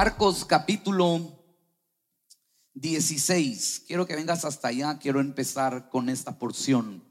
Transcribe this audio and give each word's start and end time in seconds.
Marcos 0.00 0.44
capítulo 0.44 1.44
16. 2.74 3.82
Quiero 3.84 4.06
que 4.06 4.14
vengas 4.14 4.44
hasta 4.44 4.68
allá, 4.68 4.96
quiero 5.00 5.18
empezar 5.18 5.88
con 5.90 6.08
esta 6.08 6.38
porción. 6.38 7.02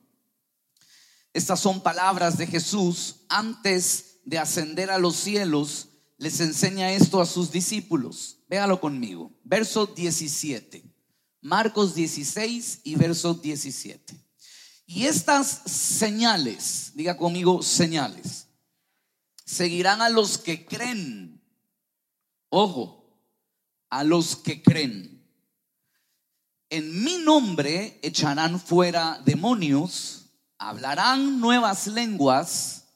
Estas 1.34 1.60
son 1.60 1.84
palabras 1.84 2.38
de 2.38 2.48
Jesús 2.48 3.26
antes 3.28 4.22
de 4.24 4.38
ascender 4.38 4.90
a 4.90 5.00
los 5.00 5.18
cielos. 5.18 5.90
Les 6.18 6.40
enseña 6.40 6.94
esto 6.94 7.20
a 7.20 7.26
sus 7.26 7.52
discípulos. 7.52 8.38
Véalo 8.48 8.80
conmigo. 8.80 9.38
Verso 9.44 9.88
17. 9.88 10.82
Marcos 11.42 11.94
16 11.94 12.80
y 12.86 12.96
verso 12.96 13.34
17. 13.34 14.16
Y 14.86 15.08
estas 15.08 15.46
señales, 15.66 16.94
diga 16.96 17.18
conmigo 17.18 17.62
señales, 17.62 18.48
seguirán 19.44 20.02
a 20.02 20.08
los 20.08 20.38
que 20.38 20.66
creen. 20.66 21.27
Ojo, 22.50 22.98
a 23.90 24.04
los 24.04 24.36
que 24.36 24.62
creen. 24.62 25.18
En 26.70 27.04
mi 27.04 27.18
nombre 27.18 28.00
echarán 28.02 28.60
fuera 28.60 29.22
demonios, 29.26 30.26
hablarán 30.58 31.40
nuevas 31.40 31.88
lenguas, 31.88 32.88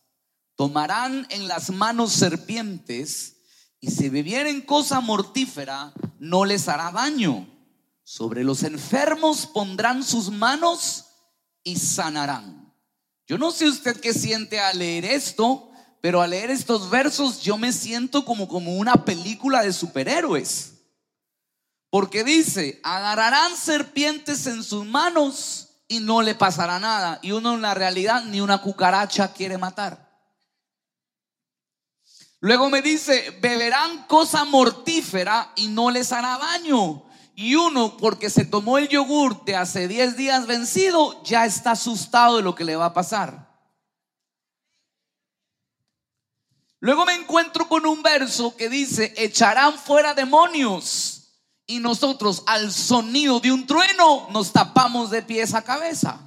tomarán 0.56 1.26
en 1.30 1.48
las 1.48 1.70
manos 1.70 2.12
serpientes, 2.12 3.38
y 3.80 3.90
si 3.92 4.10
bebieren 4.10 4.62
cosa 4.62 5.00
mortífera, 5.00 5.94
no 6.20 6.46
les 6.46 6.68
hará 6.68 6.92
daño. 6.92 7.48
Sobre 8.04 8.44
los 8.44 8.64
enfermos 8.64 9.48
pondrán 9.48 10.04
sus 10.04 10.30
manos 10.30 11.06
y 11.64 11.78
sanarán. 11.78 12.74
Yo 13.26 13.38
no 13.38 13.52
sé 13.52 13.68
usted 13.70 14.00
qué 14.00 14.14
siente 14.14 14.60
al 14.60 14.80
leer 14.80 15.06
esto, 15.06 15.71
pero 16.02 16.22
al 16.22 16.32
leer 16.32 16.50
estos 16.50 16.90
versos 16.90 17.42
yo 17.42 17.58
me 17.58 17.72
siento 17.72 18.26
como, 18.26 18.48
como 18.48 18.76
una 18.76 19.06
película 19.06 19.62
de 19.62 19.72
superhéroes. 19.72 20.74
Porque 21.92 22.24
dice, 22.24 22.80
agarrarán 22.84 23.56
serpientes 23.56 24.48
en 24.48 24.64
sus 24.64 24.86
manos 24.86 25.70
y 25.88 26.00
no 26.00 26.22
le 26.22 26.34
pasará 26.34 26.80
nada. 26.80 27.20
Y 27.22 27.34
uno 27.34 27.54
en 27.54 27.62
la 27.62 27.76
realidad 27.76 28.24
ni 28.24 28.42
una 28.42 28.62
cucaracha 28.62 29.32
quiere 29.34 29.58
matar. 29.58 30.10
Luego 32.40 32.72
me 32.72 32.82
dice, 32.82 33.38
beberán 33.40 34.08
cosa 34.08 34.44
mortífera 34.46 35.52
y 35.56 35.68
no 35.68 35.92
les 35.92 36.12
hará 36.12 36.40
daño. 36.40 37.04
Y 37.36 37.56
uno, 37.56 37.98
porque 37.98 38.32
se 38.32 38.46
tomó 38.46 38.80
el 38.80 38.88
yogur 38.88 39.46
de 39.46 39.56
hace 39.56 39.88
10 39.88 40.18
días 40.18 40.48
vencido, 40.48 41.22
ya 41.24 41.46
está 41.46 41.72
asustado 41.72 42.38
de 42.38 42.44
lo 42.44 42.56
que 42.56 42.64
le 42.64 42.76
va 42.76 42.88
a 42.88 42.94
pasar. 42.94 43.51
Luego 46.82 47.06
me 47.06 47.14
encuentro 47.14 47.70
con 47.70 47.86
un 47.86 48.02
verso 48.02 48.58
que 48.58 48.68
dice, 48.68 49.14
echarán 49.16 49.78
fuera 49.78 50.16
demonios. 50.16 51.20
Y 51.68 51.80
nosotros 51.80 52.44
al 52.48 52.74
sonido 52.74 53.40
de 53.40 53.52
un 53.52 53.68
trueno 53.68 54.28
nos 54.32 54.52
tapamos 54.52 55.12
de 55.12 55.22
pies 55.22 55.54
a 55.54 55.62
cabeza. 55.62 56.20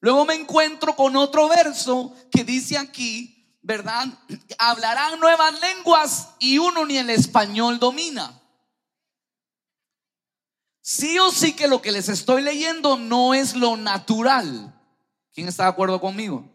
Luego 0.00 0.24
me 0.24 0.34
encuentro 0.34 0.96
con 0.96 1.14
otro 1.16 1.48
verso 1.48 2.16
que 2.32 2.44
dice 2.44 2.78
aquí, 2.78 3.58
¿verdad? 3.60 4.06
Hablarán 4.58 5.20
nuevas 5.20 5.60
lenguas 5.60 6.30
y 6.38 6.56
uno 6.56 6.86
ni 6.86 6.96
el 6.96 7.10
español 7.10 7.78
domina. 7.78 8.40
Sí 10.80 11.18
o 11.18 11.30
sí 11.30 11.52
que 11.52 11.68
lo 11.68 11.82
que 11.82 11.92
les 11.92 12.08
estoy 12.08 12.40
leyendo 12.40 12.96
no 12.96 13.34
es 13.34 13.54
lo 13.54 13.76
natural. 13.76 14.74
¿Quién 15.34 15.46
está 15.46 15.64
de 15.64 15.68
acuerdo 15.68 16.00
conmigo? 16.00 16.49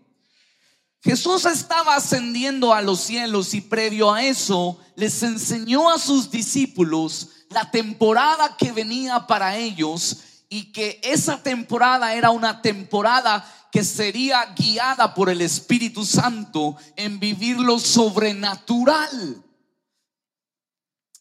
Jesús 1.06 1.46
estaba 1.46 1.96
ascendiendo 1.96 2.74
a 2.74 2.82
los 2.82 3.00
cielos 3.00 3.54
y 3.54 3.62
previo 3.62 4.12
a 4.12 4.24
eso 4.24 4.80
les 4.96 5.22
enseñó 5.22 5.92
a 5.92 6.00
sus 6.00 6.32
discípulos 6.32 7.30
la 7.52 7.70
temporada 7.70 8.58
que 8.58 8.72
venía 8.72 9.28
para 9.28 9.56
ellos 9.56 10.18
y 10.50 10.72
que 10.72 11.00
esa 11.04 11.44
temporada 11.44 12.16
era 12.16 12.32
una 12.32 12.60
temporada 12.64 13.46
que 13.72 13.84
sería 13.84 14.56
guiada 14.58 15.14
por 15.14 15.30
el 15.30 15.42
Espíritu 15.42 16.04
Santo 16.04 16.76
en 16.96 17.20
vivir 17.20 17.60
lo 17.60 17.78
sobrenatural. 17.78 19.44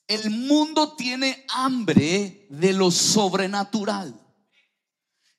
El 0.09 0.31
mundo 0.31 0.95
tiene 0.97 1.45
hambre 1.51 2.47
de 2.49 2.73
lo 2.73 2.91
sobrenatural. 2.91 4.19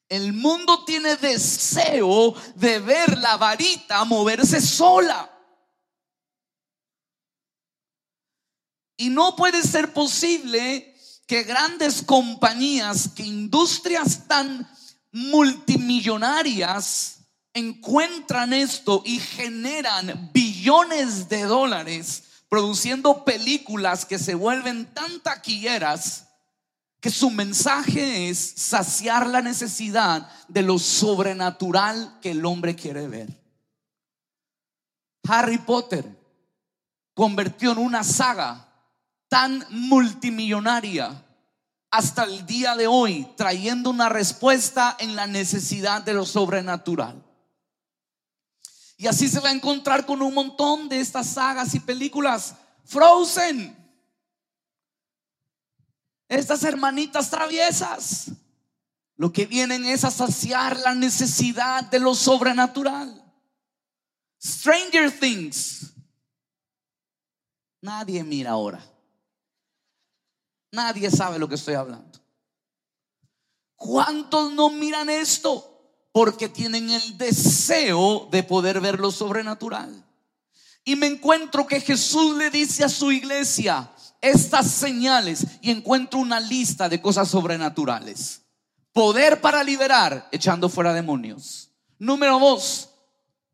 El 0.08 0.34
mundo 0.34 0.86
tiene 0.86 1.16
deseo 1.16 2.36
de 2.56 2.80
ver 2.80 3.18
la 3.18 3.38
varita 3.38 4.04
moverse 4.04 4.62
sola. 4.62 5.32
Y 8.98 9.10
no 9.10 9.36
puede 9.36 9.64
ser 9.64 9.94
posible 9.94 10.96
que 11.28 11.44
grandes 11.44 12.02
compañías, 12.04 13.10
que 13.10 13.24
industrias 13.24 14.28
tan 14.28 14.70
multimillonarias 15.12 17.20
encuentran 17.54 18.54
esto 18.54 19.02
y 19.06 19.20
generan 19.20 20.32
billones 20.34 21.30
de 21.30 21.44
dólares 21.44 22.24
produciendo 22.50 23.24
películas 23.26 24.06
que 24.06 24.20
se 24.20 24.36
vuelven 24.36 24.94
tan 24.94 25.22
taquilleras 25.22 26.25
que 27.00 27.10
su 27.10 27.30
mensaje 27.30 28.30
es 28.30 28.40
saciar 28.40 29.28
la 29.28 29.42
necesidad 29.42 30.30
de 30.48 30.62
lo 30.64 30.80
sobrenatural 30.80 32.20
que 32.22 32.32
el 32.32 32.46
hombre 32.46 32.76
quiere 32.76 33.08
ver. 33.08 33.30
Harry 35.28 35.58
Potter 35.58 36.06
convirtió 37.14 37.72
en 37.72 37.78
una 37.80 38.04
saga 38.04 38.68
tan 39.28 39.66
multimillonaria 39.70 41.24
hasta 41.92 42.24
el 42.24 42.46
día 42.46 42.76
de 42.76 42.88
hoy, 42.88 43.28
trayendo 43.38 43.90
una 43.90 44.10
respuesta 44.10 44.98
en 45.00 45.16
la 45.16 45.28
necesidad 45.28 46.02
de 46.02 46.14
lo 46.14 46.26
sobrenatural. 46.26 47.24
Y 48.98 49.08
así 49.08 49.28
se 49.28 49.40
va 49.40 49.50
a 49.50 49.54
encontrar 49.54 50.06
con 50.06 50.22
un 50.22 50.34
montón 50.34 50.90
de 50.90 51.00
estas 51.00 51.28
sagas 51.28 51.74
y 51.76 51.80
películas. 51.80 52.56
Frozen. 52.86 53.85
Estas 56.28 56.64
hermanitas 56.64 57.30
traviesas. 57.30 58.32
Lo 59.18 59.32
que 59.32 59.46
vienen 59.46 59.86
es 59.86 60.04
a 60.04 60.12
saciar 60.12 60.78
la 60.80 60.94
necesidad 60.94 61.84
de 61.86 62.00
lo 62.00 62.16
sobrenatural. 62.16 63.24
Stranger 64.44 65.18
Things. 65.20 65.94
Nadie 67.82 68.24
mira 68.24 68.52
ahora. 68.52 68.84
Nadie 70.72 71.10
sabe 71.10 71.40
lo 71.40 71.48
que 71.48 71.56
estoy 71.56 71.76
hablando. 71.76 72.20
¿Cuántos 73.76 74.52
no 74.54 74.70
miran 74.70 75.10
esto? 75.10 75.72
Porque 76.12 76.50
tienen 76.50 76.90
el 76.90 77.18
deseo 77.18 78.28
de 78.32 78.44
poder 78.44 78.82
ver 78.82 79.00
lo 79.00 79.12
sobrenatural. 79.12 80.04
Y 80.84 80.96
me 80.96 81.08
encuentro 81.08 81.66
que 81.66 81.80
Jesús 81.80 82.36
le 82.36 82.50
dice 82.50 82.84
a 82.84 82.90
su 82.90 83.12
iglesia 83.12 83.92
estas 84.30 84.72
señales 84.72 85.46
y 85.62 85.72
encuentro 85.72 86.20
una 86.20 86.40
lista 86.40 86.90
de 86.90 87.02
cosas 87.02 87.30
sobrenaturales. 87.30 88.42
Poder 88.92 89.42
para 89.42 89.64
liberar 89.64 90.28
echando 90.32 90.70
fuera 90.70 90.94
demonios. 90.94 91.70
Número 92.00 92.40
dos, 92.40 92.90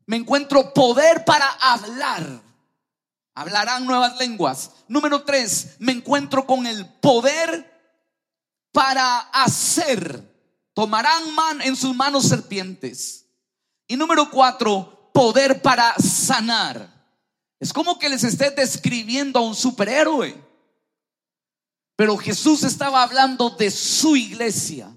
me 0.06 0.16
encuentro 0.16 0.72
poder 0.72 1.24
para 1.24 1.46
hablar 1.60 2.42
hablarán 3.34 3.86
nuevas 3.86 4.18
lenguas. 4.18 4.70
Número 4.88 5.22
tres, 5.22 5.76
me 5.78 5.92
encuentro 5.92 6.46
con 6.46 6.66
el 6.66 6.86
poder 6.86 7.70
para 8.72 9.18
hacer. 9.18 10.30
Tomarán 10.74 11.34
man 11.34 11.60
en 11.62 11.76
sus 11.76 11.94
manos 11.94 12.28
serpientes. 12.28 13.26
Y 13.86 13.96
número 13.96 14.30
cuatro, 14.30 15.10
poder 15.12 15.60
para 15.60 15.94
sanar. 15.94 16.90
Es 17.60 17.72
como 17.72 17.98
que 17.98 18.08
les 18.08 18.24
esté 18.24 18.50
describiendo 18.50 19.38
a 19.38 19.42
un 19.42 19.54
superhéroe. 19.54 20.51
Pero 22.02 22.16
Jesús 22.16 22.64
estaba 22.64 23.04
hablando 23.04 23.50
de 23.50 23.70
su 23.70 24.16
iglesia. 24.16 24.92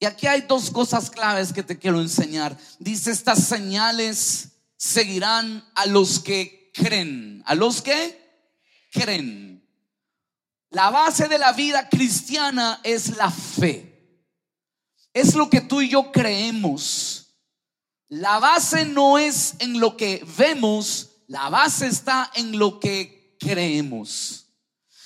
Y 0.00 0.06
aquí 0.06 0.26
hay 0.26 0.40
dos 0.40 0.70
cosas 0.70 1.10
claves 1.10 1.52
que 1.52 1.62
te 1.62 1.78
quiero 1.78 2.00
enseñar. 2.00 2.56
Dice, 2.78 3.10
estas 3.10 3.44
señales 3.44 4.48
seguirán 4.78 5.62
a 5.74 5.84
los 5.84 6.20
que 6.20 6.70
creen. 6.72 7.42
¿A 7.44 7.54
los 7.54 7.82
que 7.82 8.18
creen? 8.90 9.62
La 10.70 10.88
base 10.88 11.28
de 11.28 11.36
la 11.36 11.52
vida 11.52 11.90
cristiana 11.90 12.80
es 12.82 13.14
la 13.18 13.30
fe. 13.30 14.24
Es 15.12 15.34
lo 15.34 15.50
que 15.50 15.60
tú 15.60 15.82
y 15.82 15.90
yo 15.90 16.10
creemos. 16.12 17.36
La 18.08 18.38
base 18.38 18.86
no 18.86 19.18
es 19.18 19.56
en 19.58 19.78
lo 19.78 19.98
que 19.98 20.26
vemos, 20.38 21.10
la 21.26 21.50
base 21.50 21.88
está 21.88 22.30
en 22.34 22.58
lo 22.58 22.80
que 22.80 23.36
creemos. 23.38 24.41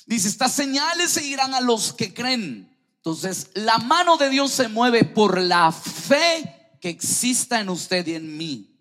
Dice, 0.06 0.28
estas 0.28 0.52
señales 0.52 1.10
seguirán 1.10 1.52
a 1.54 1.60
los 1.60 1.92
que 1.92 2.14
creen. 2.14 2.74
Entonces, 2.96 3.50
la 3.54 3.78
mano 3.78 4.16
de 4.16 4.30
Dios 4.30 4.52
se 4.52 4.68
mueve 4.68 5.04
por 5.04 5.40
la 5.40 5.70
fe 5.72 6.76
que 6.80 6.88
exista 6.88 7.60
en 7.60 7.68
usted 7.68 8.06
y 8.06 8.14
en 8.14 8.36
mí. 8.36 8.72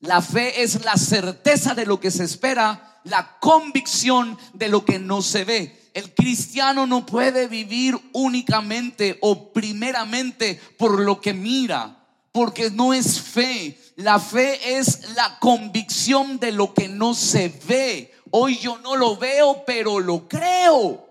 La 0.00 0.20
fe 0.20 0.62
es 0.62 0.84
la 0.84 0.96
certeza 0.96 1.74
de 1.74 1.86
lo 1.86 2.00
que 2.00 2.10
se 2.10 2.24
espera 2.24 2.92
la 3.04 3.38
convicción 3.40 4.38
de 4.52 4.68
lo 4.68 4.84
que 4.84 4.98
no 4.98 5.22
se 5.22 5.44
ve. 5.44 5.90
El 5.94 6.14
cristiano 6.14 6.86
no 6.86 7.04
puede 7.04 7.48
vivir 7.48 7.98
únicamente 8.12 9.18
o 9.20 9.52
primeramente 9.52 10.60
por 10.78 11.00
lo 11.00 11.20
que 11.20 11.34
mira, 11.34 12.06
porque 12.32 12.70
no 12.70 12.94
es 12.94 13.20
fe. 13.20 13.78
La 13.96 14.18
fe 14.18 14.78
es 14.78 15.14
la 15.14 15.38
convicción 15.38 16.38
de 16.38 16.52
lo 16.52 16.72
que 16.72 16.88
no 16.88 17.14
se 17.14 17.48
ve. 17.66 18.12
Hoy 18.34 18.58
yo 18.58 18.78
no 18.78 18.96
lo 18.96 19.16
veo, 19.16 19.62
pero 19.66 20.00
lo 20.00 20.26
creo. 20.26 21.06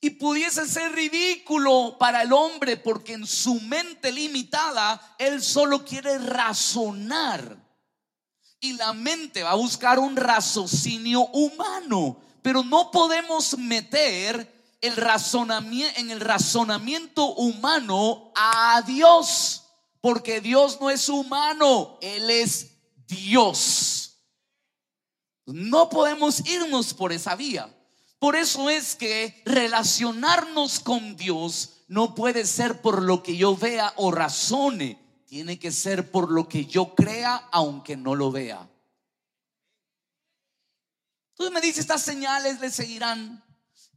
Y 0.00 0.10
pudiese 0.10 0.66
ser 0.66 0.92
ridículo 0.92 1.96
para 1.98 2.22
el 2.22 2.32
hombre 2.32 2.78
porque 2.78 3.12
en 3.12 3.26
su 3.26 3.60
mente 3.60 4.10
limitada 4.10 5.16
él 5.18 5.42
solo 5.42 5.84
quiere 5.84 6.18
razonar. 6.18 7.58
Y 8.58 8.72
la 8.72 8.94
mente 8.94 9.42
va 9.42 9.50
a 9.50 9.56
buscar 9.56 9.98
un 9.98 10.16
raciocinio 10.16 11.26
humano. 11.26 12.20
Pero 12.40 12.62
no 12.64 12.90
podemos 12.90 13.58
meter 13.58 14.78
el 14.80 14.96
razonamiento, 14.96 16.00
en 16.00 16.10
el 16.10 16.20
razonamiento 16.20 17.34
humano 17.34 18.32
a 18.34 18.82
Dios. 18.86 19.64
Porque 20.00 20.40
Dios 20.40 20.80
no 20.80 20.88
es 20.88 21.08
humano, 21.10 21.98
Él 22.00 22.30
es 22.30 22.70
Dios. 23.06 24.05
No 25.46 25.88
podemos 25.88 26.46
irnos 26.46 26.92
por 26.92 27.12
esa 27.12 27.36
vía. 27.36 27.72
Por 28.18 28.34
eso 28.34 28.68
es 28.70 28.96
que 28.96 29.42
relacionarnos 29.44 30.80
con 30.80 31.16
Dios 31.16 31.84
no 31.88 32.14
puede 32.14 32.44
ser 32.44 32.80
por 32.80 33.02
lo 33.02 33.22
que 33.22 33.36
yo 33.36 33.56
vea 33.56 33.92
o 33.96 34.10
razone, 34.10 34.98
tiene 35.26 35.58
que 35.58 35.70
ser 35.70 36.10
por 36.10 36.30
lo 36.30 36.48
que 36.48 36.64
yo 36.66 36.94
crea 36.94 37.48
aunque 37.52 37.96
no 37.96 38.14
lo 38.14 38.32
vea. 38.32 38.68
Entonces 41.30 41.52
me 41.52 41.60
dice, 41.60 41.80
estas 41.80 42.02
señales 42.02 42.60
le 42.60 42.70
seguirán. 42.70 43.44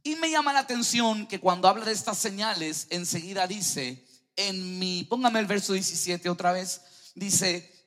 Y 0.02 0.16
me 0.16 0.30
llama 0.30 0.52
la 0.52 0.60
atención 0.60 1.26
que 1.26 1.40
cuando 1.40 1.68
habla 1.68 1.84
de 1.84 1.92
estas 1.92 2.18
señales, 2.18 2.86
enseguida 2.90 3.46
dice, 3.46 4.06
en 4.36 4.78
mi, 4.78 5.04
póngame 5.04 5.40
el 5.40 5.46
verso 5.46 5.72
17 5.72 6.28
otra 6.28 6.52
vez, 6.52 6.82
dice, 7.14 7.79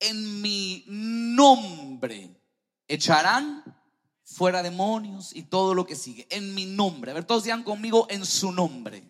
en 0.00 0.40
mi 0.40 0.84
nombre 0.86 2.30
echarán 2.88 3.62
fuera 4.24 4.62
demonios 4.62 5.34
y 5.34 5.42
todo 5.42 5.74
lo 5.74 5.86
que 5.86 5.96
sigue. 5.96 6.26
En 6.30 6.54
mi 6.54 6.66
nombre. 6.66 7.10
A 7.10 7.14
ver, 7.14 7.24
todos 7.24 7.44
digan 7.44 7.62
conmigo 7.62 8.06
en 8.10 8.24
su 8.24 8.52
nombre. 8.52 9.02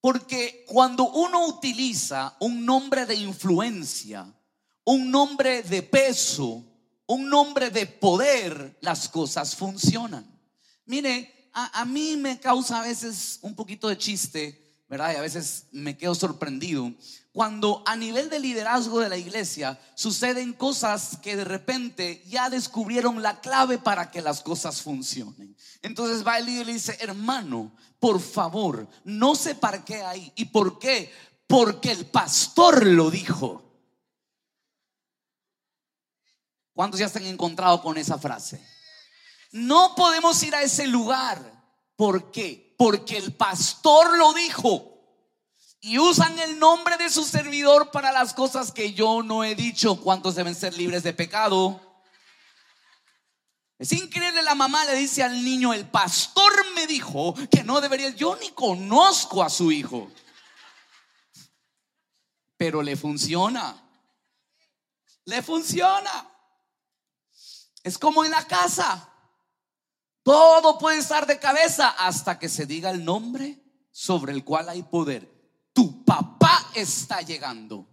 Porque 0.00 0.64
cuando 0.68 1.10
uno 1.10 1.46
utiliza 1.46 2.36
un 2.40 2.64
nombre 2.64 3.06
de 3.06 3.14
influencia, 3.16 4.32
un 4.84 5.10
nombre 5.10 5.62
de 5.62 5.82
peso, 5.82 6.64
un 7.06 7.28
nombre 7.28 7.70
de 7.70 7.86
poder, 7.86 8.78
las 8.80 9.08
cosas 9.08 9.56
funcionan. 9.56 10.24
Mire, 10.84 11.50
a, 11.52 11.80
a 11.80 11.84
mí 11.84 12.16
me 12.16 12.38
causa 12.38 12.80
a 12.80 12.86
veces 12.86 13.38
un 13.42 13.54
poquito 13.54 13.88
de 13.88 13.98
chiste 13.98 14.66
¿verdad? 14.88 15.12
Y 15.14 15.16
a 15.16 15.20
veces 15.20 15.66
me 15.72 15.96
quedo 15.96 16.14
sorprendido 16.14 16.92
cuando 17.36 17.82
a 17.84 17.96
nivel 17.96 18.30
de 18.30 18.40
liderazgo 18.40 18.98
de 18.98 19.10
la 19.10 19.18
iglesia 19.18 19.78
suceden 19.94 20.54
cosas 20.54 21.18
que 21.20 21.36
de 21.36 21.44
repente 21.44 22.24
ya 22.26 22.48
descubrieron 22.48 23.20
la 23.20 23.42
clave 23.42 23.76
para 23.76 24.10
que 24.10 24.22
las 24.22 24.40
cosas 24.40 24.80
funcionen. 24.80 25.54
Entonces 25.82 26.26
va 26.26 26.38
el 26.38 26.46
líder 26.46 26.62
y 26.62 26.64
le 26.64 26.72
dice, 26.72 26.96
hermano, 26.98 27.76
por 28.00 28.22
favor, 28.22 28.88
no 29.04 29.34
se 29.34 29.54
parque 29.54 30.02
ahí. 30.02 30.32
¿Y 30.34 30.46
por 30.46 30.78
qué? 30.78 31.12
Porque 31.46 31.92
el 31.92 32.06
pastor 32.06 32.86
lo 32.86 33.10
dijo. 33.10 33.62
¿Cuántos 36.72 37.00
ya 37.00 37.10
se 37.10 37.18
han 37.18 37.26
encontrado 37.26 37.82
con 37.82 37.98
esa 37.98 38.16
frase? 38.16 38.66
No 39.52 39.94
podemos 39.94 40.42
ir 40.42 40.54
a 40.54 40.62
ese 40.62 40.86
lugar. 40.86 41.52
¿Por 41.96 42.30
qué? 42.30 42.66
porque 42.76 43.16
el 43.16 43.34
pastor 43.34 44.16
lo 44.18 44.32
dijo. 44.34 44.95
Y 45.80 45.98
usan 45.98 46.38
el 46.38 46.58
nombre 46.58 46.96
de 46.96 47.10
su 47.10 47.24
servidor 47.24 47.90
para 47.90 48.12
las 48.12 48.34
cosas 48.34 48.72
que 48.72 48.92
yo 48.92 49.22
no 49.22 49.44
he 49.44 49.54
dicho. 49.54 50.00
¿Cuántos 50.00 50.34
deben 50.34 50.54
ser 50.54 50.76
libres 50.76 51.02
de 51.02 51.12
pecado? 51.12 51.80
Es 53.78 53.92
increíble, 53.92 54.42
la 54.42 54.54
mamá 54.54 54.84
le 54.86 54.94
dice 54.94 55.22
al 55.22 55.44
niño, 55.44 55.74
el 55.74 55.86
pastor 55.86 56.52
me 56.74 56.86
dijo 56.86 57.34
que 57.50 57.62
no 57.62 57.80
debería, 57.80 58.08
yo 58.10 58.36
ni 58.36 58.50
conozco 58.50 59.42
a 59.42 59.50
su 59.50 59.70
hijo. 59.70 60.10
Pero 62.56 62.82
le 62.82 62.96
funciona. 62.96 63.82
Le 65.26 65.42
funciona. 65.42 66.30
Es 67.82 67.98
como 67.98 68.24
en 68.24 68.30
la 68.30 68.46
casa. 68.46 69.12
Todo 70.22 70.78
puede 70.78 70.98
estar 70.98 71.26
de 71.26 71.38
cabeza 71.38 71.90
hasta 71.90 72.38
que 72.38 72.48
se 72.48 72.64
diga 72.66 72.90
el 72.90 73.04
nombre 73.04 73.62
sobre 73.92 74.32
el 74.32 74.42
cual 74.42 74.70
hay 74.70 74.82
poder. 74.82 75.35
Tu 75.76 76.02
papá 76.04 76.70
está 76.74 77.20
llegando. 77.20 77.86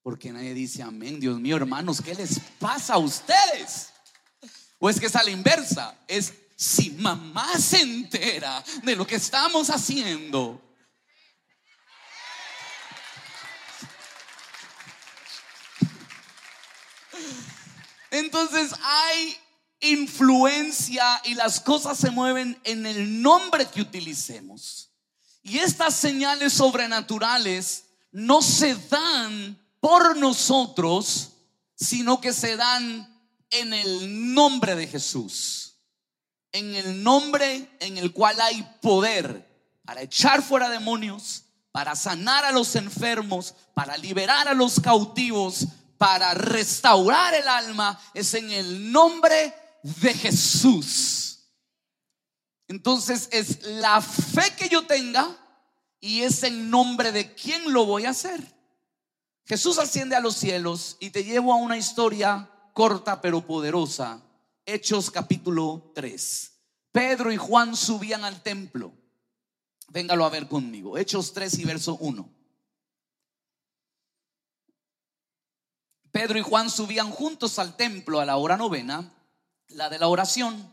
Porque 0.00 0.30
nadie 0.30 0.54
dice 0.54 0.84
amén, 0.84 1.18
Dios 1.18 1.40
mío, 1.40 1.56
hermanos, 1.56 2.00
¿qué 2.00 2.14
les 2.14 2.38
pasa 2.60 2.94
a 2.94 2.98
ustedes? 2.98 3.92
O 4.78 4.88
es 4.88 5.00
que 5.00 5.06
es 5.06 5.16
a 5.16 5.24
la 5.24 5.30
inversa, 5.30 5.98
es 6.06 6.32
si 6.54 6.92
mamá 6.92 7.58
se 7.58 7.80
entera 7.80 8.64
de 8.84 8.94
lo 8.94 9.04
que 9.04 9.16
estamos 9.16 9.70
haciendo, 9.70 10.70
Entonces 18.10 18.74
hay 18.82 19.36
influencia 19.80 21.20
y 21.24 21.34
las 21.34 21.60
cosas 21.60 21.98
se 21.98 22.10
mueven 22.10 22.60
en 22.64 22.86
el 22.86 23.22
nombre 23.22 23.66
que 23.66 23.82
utilicemos. 23.82 24.90
Y 25.42 25.58
estas 25.58 25.94
señales 25.94 26.52
sobrenaturales 26.52 27.84
no 28.12 28.42
se 28.42 28.74
dan 28.74 29.58
por 29.80 30.16
nosotros, 30.16 31.30
sino 31.74 32.20
que 32.20 32.32
se 32.32 32.56
dan 32.56 33.08
en 33.50 33.72
el 33.72 34.34
nombre 34.34 34.74
de 34.74 34.86
Jesús. 34.86 35.76
En 36.52 36.74
el 36.74 37.02
nombre 37.02 37.70
en 37.80 37.96
el 37.96 38.12
cual 38.12 38.40
hay 38.40 38.62
poder 38.82 39.48
para 39.84 40.02
echar 40.02 40.42
fuera 40.42 40.68
demonios, 40.68 41.44
para 41.72 41.94
sanar 41.96 42.44
a 42.44 42.52
los 42.52 42.76
enfermos, 42.76 43.54
para 43.74 43.96
liberar 43.96 44.48
a 44.48 44.54
los 44.54 44.80
cautivos, 44.80 45.66
para 46.00 46.32
restaurar 46.34 47.34
el 47.34 47.46
alma 47.46 48.00
es 48.14 48.32
en 48.34 48.50
el 48.50 48.90
nombre 48.90 49.54
de 49.82 50.14
Jesús. 50.14 51.50
Entonces 52.68 53.28
es 53.32 53.62
la 53.64 54.00
fe 54.00 54.54
que 54.56 54.68
yo 54.68 54.86
tenga 54.86 55.36
y 56.00 56.22
es 56.22 56.42
en 56.42 56.70
nombre 56.70 57.12
de 57.12 57.34
quién 57.34 57.72
lo 57.72 57.84
voy 57.84 58.06
a 58.06 58.10
hacer. 58.10 58.40
Jesús 59.44 59.78
asciende 59.78 60.14
a 60.14 60.20
los 60.20 60.36
cielos 60.36 60.96
y 61.00 61.10
te 61.10 61.24
llevo 61.24 61.52
a 61.52 61.56
una 61.56 61.76
historia 61.76 62.48
corta 62.72 63.20
pero 63.20 63.44
poderosa. 63.46 64.22
Hechos 64.64 65.10
capítulo 65.10 65.90
3. 65.94 66.52
Pedro 66.92 67.32
y 67.32 67.36
Juan 67.36 67.76
subían 67.76 68.24
al 68.24 68.42
templo. 68.42 68.92
Véngalo 69.88 70.24
a 70.24 70.30
ver 70.30 70.46
conmigo. 70.46 70.96
Hechos 70.96 71.32
3 71.32 71.58
y 71.58 71.64
verso 71.64 71.96
1. 71.96 72.28
Pedro 76.12 76.38
y 76.38 76.42
Juan 76.42 76.70
subían 76.70 77.10
juntos 77.10 77.58
al 77.58 77.76
templo 77.76 78.20
a 78.20 78.24
la 78.24 78.36
hora 78.36 78.56
novena, 78.56 79.12
la 79.70 79.88
de 79.88 79.98
la 79.98 80.08
oración, 80.08 80.72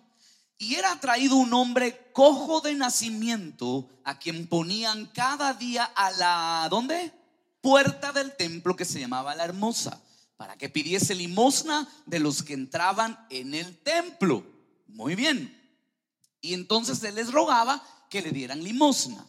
y 0.57 0.75
era 0.75 0.99
traído 0.99 1.35
un 1.35 1.53
hombre 1.53 2.09
cojo 2.13 2.61
de 2.61 2.73
nacimiento 2.73 3.89
a 4.03 4.17
quien 4.17 4.47
ponían 4.47 5.05
cada 5.07 5.53
día 5.53 5.83
a 5.83 6.11
la, 6.11 6.67
¿dónde? 6.69 7.13
Puerta 7.61 8.11
del 8.11 8.35
templo 8.35 8.75
que 8.75 8.85
se 8.85 8.99
llamaba 8.99 9.35
la 9.35 9.45
hermosa, 9.45 10.01
para 10.35 10.57
que 10.57 10.69
pidiese 10.69 11.13
limosna 11.13 11.87
de 12.05 12.19
los 12.19 12.43
que 12.43 12.53
entraban 12.53 13.25
en 13.29 13.53
el 13.53 13.77
templo. 13.79 14.43
Muy 14.87 15.15
bien. 15.15 15.53
Y 16.41 16.53
entonces 16.53 17.03
él 17.03 17.15
les 17.15 17.31
rogaba 17.31 17.83
que 18.09 18.21
le 18.21 18.31
dieran 18.31 18.63
limosna. 18.63 19.25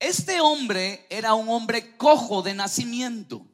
Este 0.00 0.40
hombre 0.40 1.06
era 1.10 1.34
un 1.34 1.48
hombre 1.48 1.96
cojo 1.96 2.42
de 2.42 2.54
nacimiento. 2.54 3.44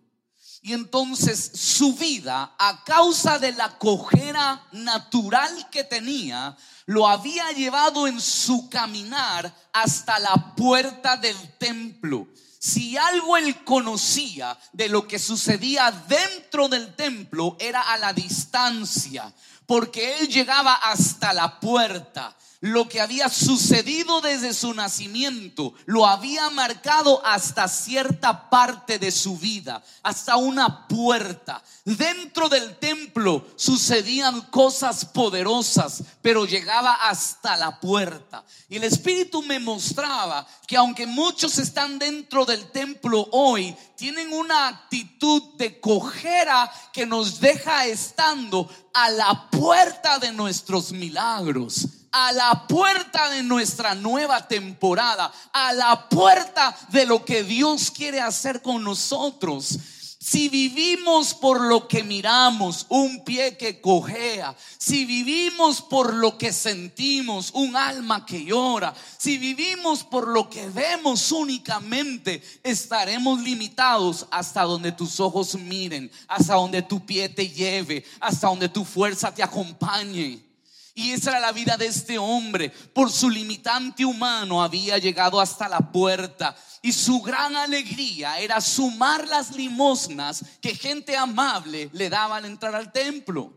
Y 0.64 0.73
entonces 0.73 1.50
su 1.54 1.92
vida, 1.92 2.54
a 2.59 2.85
causa 2.85 3.38
de 3.38 3.52
la 3.52 3.76
cojera 3.76 4.66
natural 4.73 5.68
que 5.71 5.85
tenía, 5.85 6.56
lo 6.87 7.06
había 7.06 7.52
llevado 7.52 8.06
en 8.06 8.18
su 8.18 8.71
caminar 8.71 9.54
hasta 9.75 10.18
la 10.18 10.54
puerta 10.56 11.18
del 11.18 11.37
templo. 11.59 12.28
Si 12.59 12.97
algo 12.97 13.37
él 13.37 13.62
conocía 13.62 14.59
de 14.73 14.88
lo 14.88 15.06
que 15.06 15.18
sucedía 15.18 15.90
dentro 16.09 16.66
del 16.71 16.97
templo 16.97 17.59
era 17.61 17.83
a 17.83 17.99
la 17.99 18.14
distancia, 18.14 19.30
porque 19.66 20.18
él 20.18 20.28
llegaba 20.28 20.76
hasta 20.76 21.35
la 21.35 21.61
puerta. 21.61 22.35
Lo 22.64 22.88
que 22.88 23.02
había 23.02 23.28
sucedido 23.28 24.23
desde 24.23 24.54
su 24.54 24.73
nacimiento 24.73 25.75
lo 25.85 26.06
había 26.06 26.49
marcado 26.49 27.21
hasta 27.23 27.68
cierta 27.68 28.49
parte 28.49 28.99
de 28.99 29.11
su 29.11 29.37
vida, 29.37 29.85
hasta 30.02 30.37
una 30.37 30.88
puerta. 30.88 31.62
Dentro 31.85 32.49
del 32.49 32.78
templo 32.78 33.47
sucedían 33.56 34.40
cosas 34.50 35.04
poderosas, 35.04 36.04
pero 36.23 36.47
llegaba 36.47 36.94
hasta 36.94 37.54
la 37.59 37.78
puerta. 37.78 38.42
Y 38.71 38.76
el 38.76 38.85
Espíritu 38.85 39.42
me 39.42 39.61
mostraba 39.61 40.47
que 40.66 40.78
aunque 40.78 41.06
muchos 41.06 41.59
están 41.59 41.99
dentro 41.99 42.47
del 42.47 42.71
templo 42.71 43.28
hoy, 43.33 43.76
tienen 43.94 44.33
una 44.33 44.68
actitud 44.68 45.42
de 45.59 45.80
cojera 45.80 46.73
que 46.94 47.04
nos 47.04 47.40
deja 47.40 47.85
estando 47.85 48.71
a 48.94 49.11
la 49.11 49.50
puerta 49.50 50.18
de 50.18 50.33
nuestros 50.33 50.92
milagros 50.92 51.88
a 52.16 52.30
la 52.30 52.68
puerta 52.68 53.28
de 53.28 53.42
nuestra 53.42 53.97
nueva 53.97 54.47
temporada, 54.47 55.33
a 55.52 55.73
la 55.73 56.09
puerta 56.09 56.76
de 56.90 57.06
lo 57.06 57.25
que 57.25 57.42
Dios 57.42 57.90
quiere 57.90 58.21
hacer 58.21 58.62
con 58.62 58.85
nosotros. 58.85 59.76
Si 60.21 60.49
vivimos 60.49 61.35
por 61.35 61.61
lo 61.61 61.88
que 61.88 62.04
miramos, 62.04 62.87
un 62.88 63.25
pie 63.25 63.56
que 63.56 63.80
cojea, 63.80 64.54
si 64.78 65.04
vivimos 65.04 65.83
por 65.83 66.14
lo 66.14 66.38
que 66.38 66.52
sentimos, 66.52 67.50
un 67.52 67.75
alma 67.75 68.25
que 68.25 68.44
llora, 68.44 68.94
si 69.18 69.37
vivimos 69.37 70.04
por 70.04 70.28
lo 70.28 70.49
que 70.49 70.68
vemos 70.68 71.33
únicamente, 71.33 72.40
estaremos 72.62 73.40
limitados 73.40 74.25
hasta 74.30 74.62
donde 74.62 74.92
tus 74.92 75.18
ojos 75.18 75.56
miren, 75.56 76.09
hasta 76.28 76.54
donde 76.54 76.80
tu 76.83 77.04
pie 77.04 77.28
te 77.28 77.49
lleve, 77.49 78.04
hasta 78.21 78.47
donde 78.47 78.68
tu 78.68 78.85
fuerza 78.85 79.35
te 79.35 79.42
acompañe. 79.42 80.53
Y 80.96 81.10
esa 81.10 81.30
era 81.30 81.40
la 81.40 81.50
vida 81.52 81.76
de 81.76 81.86
este 81.86 82.18
hombre. 82.18 82.70
Por 82.70 83.10
su 83.10 83.28
limitante 83.28 84.04
humano 84.04 84.62
había 84.62 84.96
llegado 84.98 85.40
hasta 85.40 85.68
la 85.68 85.80
puerta. 85.80 86.56
Y 86.82 86.92
su 86.92 87.20
gran 87.20 87.56
alegría 87.56 88.38
era 88.38 88.60
sumar 88.60 89.26
las 89.26 89.50
limosnas 89.56 90.44
que 90.60 90.76
gente 90.76 91.16
amable 91.16 91.90
le 91.92 92.08
daba 92.08 92.36
al 92.36 92.44
entrar 92.44 92.76
al 92.76 92.92
templo. 92.92 93.52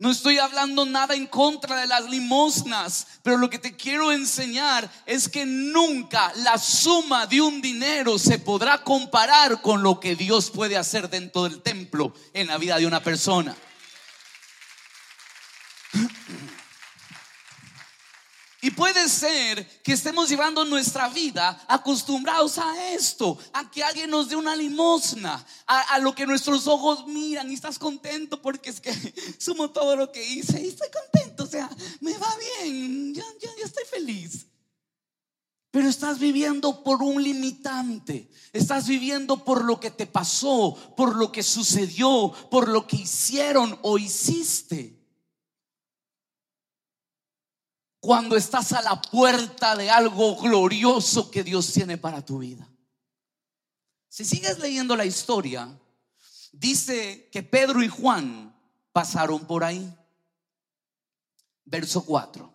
No 0.00 0.12
estoy 0.12 0.38
hablando 0.38 0.86
nada 0.86 1.16
en 1.16 1.26
contra 1.26 1.76
de 1.76 1.88
las 1.88 2.08
limosnas, 2.08 3.06
pero 3.24 3.36
lo 3.36 3.50
que 3.50 3.58
te 3.58 3.74
quiero 3.74 4.12
enseñar 4.12 4.88
es 5.06 5.28
que 5.28 5.44
nunca 5.44 6.32
la 6.36 6.56
suma 6.56 7.26
de 7.26 7.40
un 7.40 7.60
dinero 7.60 8.16
se 8.16 8.38
podrá 8.38 8.84
comparar 8.84 9.60
con 9.60 9.82
lo 9.82 9.98
que 9.98 10.14
Dios 10.14 10.50
puede 10.50 10.76
hacer 10.76 11.10
dentro 11.10 11.44
del 11.44 11.62
templo 11.62 12.14
en 12.32 12.46
la 12.46 12.58
vida 12.58 12.78
de 12.78 12.86
una 12.86 13.02
persona. 13.02 13.56
Y 18.60 18.72
puede 18.72 19.08
ser 19.08 19.64
que 19.82 19.92
estemos 19.92 20.28
llevando 20.28 20.64
nuestra 20.64 21.08
vida 21.08 21.64
acostumbrados 21.68 22.58
a 22.58 22.92
esto, 22.92 23.38
a 23.52 23.70
que 23.70 23.84
alguien 23.84 24.10
nos 24.10 24.28
dé 24.28 24.34
una 24.34 24.56
limosna, 24.56 25.44
a, 25.66 25.98
lo 26.00 26.12
que 26.12 26.26
nuestros 26.26 26.66
ojos 26.66 27.06
miran 27.06 27.50
y 27.50 27.54
estás 27.54 27.78
contento 27.78 28.42
porque 28.42 28.70
es 28.70 28.80
que 28.80 28.92
sumo 29.38 29.70
todo 29.70 29.94
lo 29.94 30.10
que 30.10 30.24
hice 30.28 30.60
y 30.60 30.68
estoy 30.68 30.88
contento, 30.90 31.44
o 31.44 31.46
sea, 31.46 31.70
me 32.00 32.18
va 32.18 32.36
bien, 32.60 33.14
ya, 33.14 33.24
ya 33.40 33.64
estoy 33.64 33.84
feliz. 33.84 34.46
Pero 35.70 35.88
estás 35.88 36.18
viviendo 36.18 36.82
por 36.82 37.02
un 37.02 37.22
limitante, 37.22 38.28
estás 38.52 38.88
viviendo 38.88 39.44
por 39.44 39.64
lo 39.64 39.78
que 39.78 39.92
te 39.92 40.06
pasó, 40.06 40.74
por 40.96 41.14
lo 41.14 41.30
que 41.30 41.44
sucedió, 41.44 42.32
por 42.50 42.68
lo 42.68 42.88
que 42.88 42.96
hicieron 42.96 43.78
o 43.82 43.98
hiciste. 43.98 44.97
Cuando 48.08 48.36
estás 48.36 48.72
a 48.72 48.80
la 48.80 49.02
puerta 49.02 49.76
de 49.76 49.90
algo 49.90 50.34
glorioso 50.36 51.30
que 51.30 51.44
Dios 51.44 51.70
tiene 51.74 51.98
para 51.98 52.24
tu 52.24 52.38
vida. 52.38 52.66
Si 54.08 54.24
sigues 54.24 54.58
leyendo 54.60 54.96
la 54.96 55.04
historia, 55.04 55.78
dice 56.50 57.28
que 57.30 57.42
Pedro 57.42 57.82
y 57.82 57.88
Juan 57.88 58.58
pasaron 58.92 59.46
por 59.46 59.62
ahí. 59.62 59.94
Verso 61.66 62.02
4. 62.06 62.50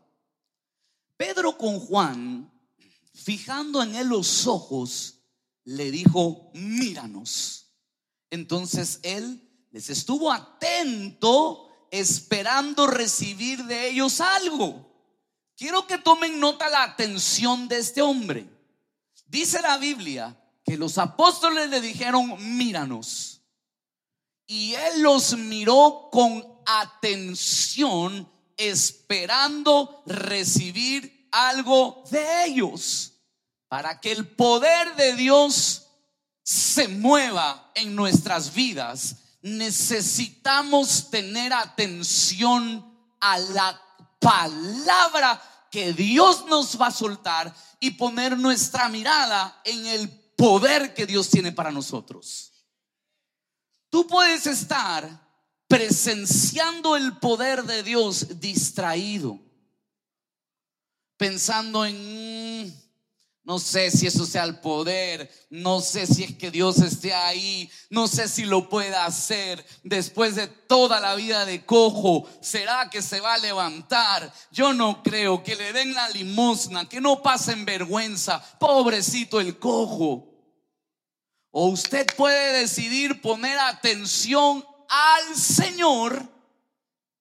Pedro 1.17 1.55
con 1.55 1.79
Juan, 1.79 2.51
fijando 3.13 3.83
en 3.83 3.93
él 3.93 4.07
los 4.07 4.47
ojos, 4.47 5.19
le 5.65 5.91
dijo, 5.91 6.49
míranos. 6.55 7.67
Entonces 8.31 9.01
él 9.03 9.47
les 9.69 9.91
estuvo 9.91 10.31
atento, 10.31 11.69
esperando 11.91 12.87
recibir 12.87 13.65
de 13.65 13.89
ellos 13.91 14.19
algo. 14.19 14.92
Quiero 15.55 15.85
que 15.85 15.97
tomen 15.97 16.39
nota 16.39 16.69
la 16.69 16.83
atención 16.83 17.67
de 17.67 17.77
este 17.77 18.01
hombre. 18.01 18.49
Dice 19.27 19.61
la 19.61 19.77
Biblia 19.77 20.35
que 20.63 20.77
los 20.77 20.97
apóstoles 20.97 21.69
le 21.69 21.81
dijeron, 21.81 22.35
míranos. 22.57 23.41
Y 24.45 24.73
él 24.73 25.01
los 25.01 25.37
miró 25.37 26.09
con 26.11 26.45
atención, 26.65 28.29
esperando 28.57 30.03
recibir 30.05 31.27
algo 31.31 32.03
de 32.11 32.45
ellos, 32.45 33.13
para 33.67 33.99
que 33.99 34.11
el 34.11 34.27
poder 34.27 34.95
de 34.95 35.15
Dios 35.15 35.87
se 36.43 36.87
mueva 36.87 37.71
en 37.75 37.95
nuestras 37.95 38.53
vidas. 38.53 39.15
Necesitamos 39.41 41.09
tener 41.09 41.53
atención 41.53 42.85
a 43.19 43.39
la 43.39 43.81
palabra 44.23 45.67
que 45.69 45.93
Dios 45.93 46.45
nos 46.45 46.79
va 46.79 46.87
a 46.87 46.91
soltar 46.91 47.53
y 47.79 47.91
poner 47.91 48.37
nuestra 48.37 48.89
mirada 48.89 49.61
en 49.65 49.85
el 49.85 50.09
poder 50.35 50.93
que 50.93 51.05
Dios 51.05 51.29
tiene 51.29 51.51
para 51.51 51.71
nosotros. 51.71 52.51
Tú 53.89 54.07
puedes 54.07 54.47
estar 54.47 55.21
presenciando 55.67 56.95
el 56.95 57.17
poder 57.17 57.63
de 57.63 57.83
Dios 57.83 58.39
distraído, 58.39 59.39
pensando 61.17 61.85
en 61.85 62.73
no 63.45 63.59
sé 63.59 63.91
si 63.91 64.07
eso 64.07 64.25
sea 64.25 64.45
el 64.45 64.59
poder, 64.59 65.29
no 65.49 65.81
sé 65.81 66.07
si 66.07 66.23
es 66.23 66.37
que 66.37 66.49
Dios 66.49 66.77
esté 66.79 67.13
ahí, 67.13 67.69
no 67.89 68.07
sé 68.07 68.29
si 68.29 68.45
lo 68.45 68.69
pueda 68.69 69.05
hacer 69.05 69.65
después 69.83 70.35
de 70.35 70.47
toda 70.47 71.01
la 71.01 71.15
vida 71.15 71.45
de 71.45 71.65
cojo. 71.65 72.25
¿Será 72.41 72.89
que 72.89 73.01
se 73.01 73.19
va 73.19 73.33
a 73.33 73.39
levantar? 73.39 74.33
Yo 74.51 74.71
no 74.71 75.03
creo 75.03 75.43
que 75.43 75.57
le 75.57 75.73
den 75.73 75.93
la 75.93 76.09
limosna, 76.09 76.87
que 76.87 77.01
no 77.01 77.21
pasen 77.21 77.65
vergüenza. 77.65 78.41
Pobrecito 78.59 79.41
el 79.41 79.59
cojo. 79.59 80.29
O 81.51 81.67
usted 81.67 82.07
puede 82.15 82.59
decidir 82.59 83.21
poner 83.21 83.59
atención 83.59 84.65
al 84.87 85.35
Señor 85.35 86.29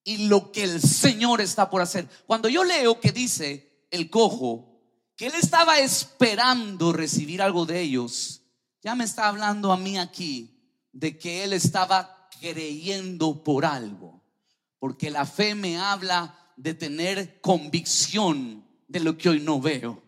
y 0.04 0.28
lo 0.28 0.52
que 0.52 0.62
el 0.62 0.80
Señor 0.80 1.40
está 1.40 1.68
por 1.68 1.82
hacer. 1.82 2.08
Cuando 2.26 2.48
yo 2.48 2.62
leo 2.62 3.00
que 3.00 3.10
dice 3.10 3.86
el 3.90 4.08
cojo, 4.08 4.71
que 5.16 5.26
él 5.26 5.34
estaba 5.34 5.78
esperando 5.78 6.92
recibir 6.92 7.42
algo 7.42 7.66
de 7.66 7.80
ellos, 7.80 8.42
ya 8.82 8.94
me 8.94 9.04
está 9.04 9.28
hablando 9.28 9.72
a 9.72 9.76
mí 9.76 9.98
aquí 9.98 10.58
de 10.92 11.18
que 11.18 11.44
él 11.44 11.52
estaba 11.52 12.28
creyendo 12.40 13.42
por 13.44 13.64
algo. 13.64 14.22
Porque 14.78 15.10
la 15.10 15.24
fe 15.26 15.54
me 15.54 15.78
habla 15.78 16.52
de 16.56 16.74
tener 16.74 17.40
convicción 17.40 18.64
de 18.88 19.00
lo 19.00 19.16
que 19.16 19.28
hoy 19.28 19.40
no 19.40 19.60
veo. 19.60 20.02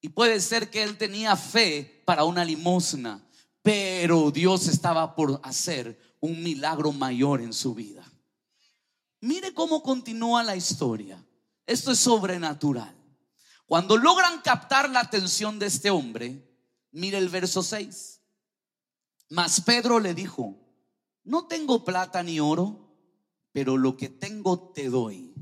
Y 0.00 0.08
puede 0.08 0.40
ser 0.40 0.70
que 0.70 0.82
él 0.82 0.96
tenía 0.96 1.36
fe 1.36 2.02
para 2.04 2.24
una 2.24 2.44
limosna, 2.44 3.24
pero 3.62 4.30
Dios 4.30 4.66
estaba 4.66 5.14
por 5.14 5.40
hacer 5.44 6.16
un 6.20 6.42
milagro 6.42 6.92
mayor 6.92 7.40
en 7.40 7.52
su 7.52 7.74
vida. 7.74 8.10
Mire 9.20 9.52
cómo 9.52 9.82
continúa 9.82 10.42
la 10.42 10.56
historia. 10.56 11.22
Esto 11.66 11.92
es 11.92 11.98
sobrenatural. 11.98 12.99
Cuando 13.70 13.96
logran 13.96 14.40
captar 14.40 14.90
la 14.90 14.98
atención 14.98 15.60
de 15.60 15.66
este 15.66 15.90
hombre, 15.90 16.44
mire 16.90 17.18
el 17.18 17.28
verso 17.28 17.62
6. 17.62 18.20
Mas 19.28 19.60
Pedro 19.60 20.00
le 20.00 20.12
dijo, 20.12 20.58
no 21.22 21.46
tengo 21.46 21.84
plata 21.84 22.20
ni 22.24 22.40
oro, 22.40 22.92
pero 23.52 23.76
lo 23.76 23.96
que 23.96 24.08
tengo 24.08 24.72
te 24.72 24.90
doy. 24.90 25.32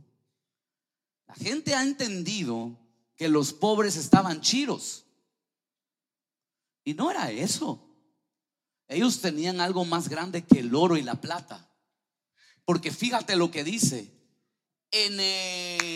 La 1.26 1.36
gente 1.36 1.74
ha 1.74 1.82
entendido 1.82 2.78
que 3.16 3.30
los 3.30 3.54
pobres 3.54 3.96
estaban 3.96 4.42
chiros. 4.42 5.06
Y 6.84 6.92
no 6.92 7.10
era 7.10 7.30
eso. 7.30 7.82
Ellos 8.88 9.22
tenían 9.22 9.62
algo 9.62 9.86
más 9.86 10.10
grande 10.10 10.44
que 10.44 10.60
el 10.60 10.74
oro 10.74 10.98
y 10.98 11.02
la 11.02 11.18
plata. 11.18 11.72
Porque 12.66 12.90
fíjate 12.90 13.36
lo 13.36 13.50
que 13.50 13.64
dice. 13.64 14.12
En 14.90 15.18
el 15.18 15.87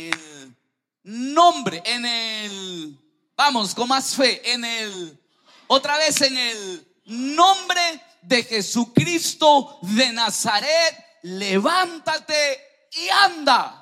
nombre, 1.05 1.83
en 1.85 2.05
el, 2.05 2.99
vamos, 3.37 3.75
con 3.75 3.89
más 3.89 4.15
fe, 4.15 4.53
en 4.53 4.65
el, 4.65 5.21
otra 5.67 5.99
vez 5.99 6.21
en 6.21 6.37
el 6.37 6.87
nombre 7.07 8.03
de 8.23 8.45
Jesucristo 8.45 9.79
de 9.83 10.13
Nazaret, 10.13 11.05
levántate 11.23 12.61
y 12.93 13.09
anda. 13.09 13.79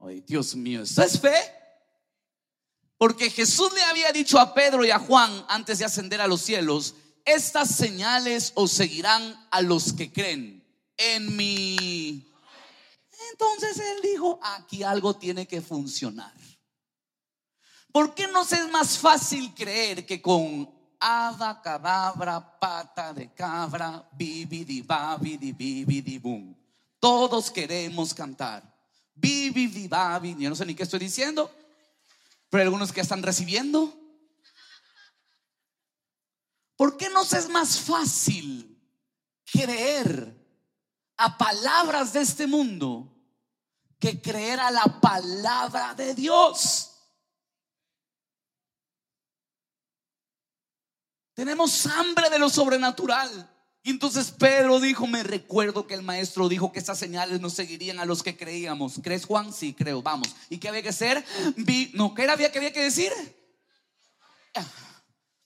Ay, 0.00 0.20
Dios 0.20 0.54
mío, 0.54 0.82
¿esto 0.82 1.02
es 1.02 1.20
fe? 1.20 1.34
Porque 2.96 3.30
Jesús 3.30 3.72
le 3.72 3.82
había 3.82 4.12
dicho 4.12 4.38
a 4.38 4.54
Pedro 4.54 4.84
y 4.84 4.90
a 4.90 4.98
Juan 4.98 5.44
antes 5.48 5.78
de 5.78 5.84
ascender 5.84 6.20
a 6.20 6.26
los 6.26 6.40
cielos, 6.40 6.94
estas 7.24 7.74
señales 7.74 8.52
os 8.54 8.70
seguirán 8.70 9.48
a 9.50 9.62
los 9.62 9.92
que 9.92 10.12
creen 10.12 10.64
en 10.96 11.36
mi... 11.36 12.30
Entonces 13.34 13.76
él 13.80 13.98
dijo, 14.00 14.38
aquí 14.40 14.84
algo 14.84 15.16
tiene 15.16 15.44
que 15.44 15.60
funcionar. 15.60 16.32
¿Por 17.90 18.14
qué 18.14 18.28
nos 18.28 18.52
es 18.52 18.70
más 18.70 18.96
fácil 18.96 19.52
creer 19.54 20.06
que 20.06 20.22
con 20.22 20.72
hada, 21.00 21.60
cadabra, 21.60 22.60
pata 22.60 23.12
de 23.12 23.34
cabra, 23.34 24.08
bibidi, 24.12 24.82
babidi, 24.82 25.50
bibidi, 25.50 26.18
boom? 26.18 26.56
Todos 27.00 27.50
queremos 27.50 28.14
cantar. 28.14 28.72
Bibidi, 29.16 29.88
babidi, 29.88 30.44
yo 30.44 30.50
no 30.50 30.54
sé 30.54 30.64
ni 30.64 30.76
qué 30.76 30.84
estoy 30.84 31.00
diciendo, 31.00 31.52
pero 32.50 32.62
algunos 32.62 32.92
que 32.92 33.00
están 33.00 33.22
recibiendo. 33.24 33.92
¿Por 36.76 36.96
qué 36.96 37.10
nos 37.10 37.32
es 37.32 37.48
más 37.48 37.80
fácil 37.80 38.80
creer 39.44 40.40
a 41.16 41.36
palabras 41.36 42.12
de 42.12 42.20
este 42.20 42.46
mundo 42.46 43.10
que 44.04 44.20
creer 44.20 44.60
a 44.60 44.70
la 44.70 45.00
palabra 45.00 45.94
de 45.94 46.14
Dios? 46.14 46.90
Tenemos 51.32 51.86
hambre 51.86 52.28
de 52.28 52.38
lo 52.38 52.50
sobrenatural. 52.50 53.50
Y 53.82 53.90
entonces 53.90 54.30
Pedro 54.30 54.78
dijo, 54.78 55.06
me 55.06 55.22
recuerdo 55.22 55.86
que 55.86 55.94
el 55.94 56.02
maestro 56.02 56.50
dijo 56.50 56.70
que 56.70 56.80
estas 56.80 56.98
señales 56.98 57.40
nos 57.40 57.54
seguirían 57.54 57.98
a 57.98 58.04
los 58.04 58.22
que 58.22 58.36
creíamos. 58.36 59.00
¿Crees 59.02 59.24
Juan? 59.24 59.54
Sí, 59.54 59.72
creo, 59.72 60.02
vamos. 60.02 60.28
¿Y 60.50 60.58
qué 60.58 60.68
había 60.68 60.82
que 60.82 60.90
hacer? 60.90 61.24
No, 61.94 62.12
¿qué 62.14 62.24
era 62.24 62.36
que 62.36 62.58
había 62.58 62.72
que 62.72 62.82
decir? 62.82 63.10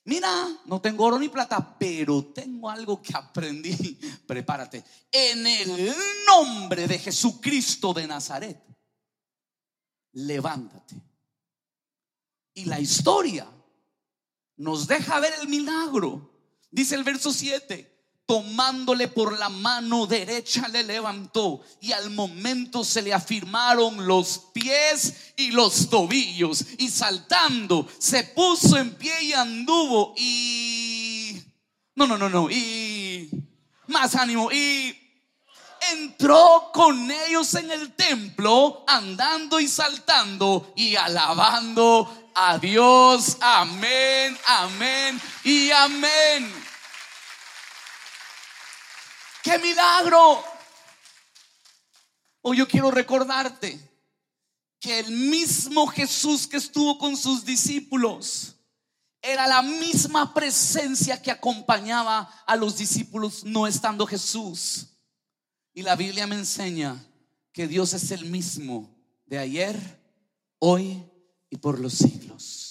Mira, 0.09 0.49
no 0.65 0.81
tengo 0.81 1.05
oro 1.05 1.19
ni 1.19 1.29
plata, 1.29 1.77
pero 1.79 2.25
tengo 2.33 2.71
algo 2.71 3.03
que 3.03 3.15
aprendí. 3.15 3.77
Prepárate. 4.27 4.83
En 5.13 5.47
el 5.47 5.95
nombre 6.27 6.89
de 6.89 6.99
Jesucristo 6.99 7.93
de 7.93 8.07
Nazaret, 8.07 8.59
levántate. 10.13 10.97
Y 12.55 12.65
la 12.65 12.81
historia 12.81 13.47
nos 14.57 14.89
deja 14.89 15.21
ver 15.21 15.35
el 15.43 15.49
milagro. 15.49 16.57
Dice 16.71 16.95
el 16.95 17.05
verso 17.05 17.31
7 17.31 17.88
tomándole 18.29 19.09
por 19.09 19.39
la 19.39 19.49
mano 19.49 20.07
derecha 20.07 20.69
le 20.69 20.85
levantó 20.85 21.63
y 21.81 21.93
al 21.93 22.11
momento 22.11 22.85
se 22.85 23.01
le 23.01 23.15
afirmaron 23.15 24.07
los 24.07 24.51
pies 24.53 25.33
y 25.35 25.51
los 25.51 25.89
tobillos 25.89 26.63
y 26.77 26.91
saltando 26.91 27.89
se 27.99 28.25
puso 28.25 28.77
en 28.77 28.95
pie 28.97 29.15
y 29.23 29.33
anduvo 29.33 30.13
y 30.19 31.43
no, 31.95 32.07
no, 32.07 32.19
no, 32.19 32.29
no, 32.29 32.51
y 32.51 33.31
más 33.87 34.15
ánimo 34.15 34.53
y 34.53 34.95
entró 35.95 36.71
con 36.75 37.11
ellos 37.11 37.55
en 37.55 37.71
el 37.71 37.95
templo 37.95 38.85
andando 38.87 39.59
y 39.59 39.67
saltando 39.67 40.75
y 40.77 40.97
alabando 40.97 42.31
a 42.35 42.59
Dios. 42.59 43.39
Amén, 43.41 44.37
amén 44.47 45.19
y 45.45 45.71
amén. 45.71 46.68
¡Qué 49.43 49.59
milagro! 49.59 50.43
Hoy 52.43 52.59
yo 52.59 52.69
quiero 52.69 52.91
recordarte 52.91 53.79
que 54.81 55.01
el 55.01 55.11
mismo 55.11 55.87
Jesús 55.87 56.47
que 56.47 56.57
estuvo 56.57 56.99
con 56.99 57.17
sus 57.17 57.45
discípulos 57.45 58.57
era 59.21 59.47
la 59.47 59.63
misma 59.63 60.33
presencia 60.33 61.21
que 61.21 61.31
acompañaba 61.31 62.21
a 62.47 62.57
los 62.57 62.77
discípulos 62.77 63.45
no 63.45 63.67
estando 63.67 64.07
Jesús. 64.07 64.87
Y 65.75 65.83
la 65.83 65.97
Biblia 65.97 66.27
me 66.27 66.37
enseña 66.37 67.05
que 67.53 67.67
Dios 67.67 67.93
es 67.95 68.11
el 68.13 68.27
mismo 68.27 68.97
de 69.27 69.39
ayer, 69.39 70.01
hoy 70.59 71.05
y 71.51 71.57
por 71.57 71.79
los 71.79 71.95
siglos. 71.95 72.68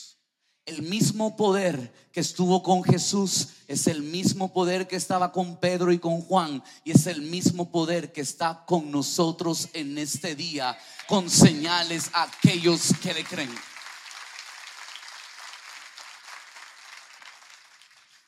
El 0.67 0.81
mismo 0.81 1.37
poder 1.37 1.93
que 2.11 2.19
estuvo 2.19 2.61
con 2.61 2.83
Jesús 2.83 3.53
es 3.69 3.87
el 3.87 4.03
mismo 4.03 4.51
poder 4.51 4.85
que 4.85 4.97
estaba 4.97 5.31
con 5.31 5.61
Pedro 5.61 5.93
y 5.93 5.97
con 5.97 6.21
Juan 6.21 6.61
y 6.83 6.91
es 6.91 7.07
el 7.07 7.21
mismo 7.21 7.71
poder 7.71 8.11
que 8.11 8.19
está 8.19 8.65
con 8.65 8.91
nosotros 8.91 9.69
en 9.71 9.97
este 9.97 10.35
día 10.35 10.77
con 11.07 11.29
señales 11.29 12.11
a 12.11 12.23
aquellos 12.23 12.93
que 13.01 13.13
le 13.13 13.23
creen. 13.23 13.55